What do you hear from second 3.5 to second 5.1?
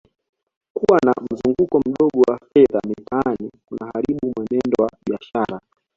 kunaharibu mwenendo wa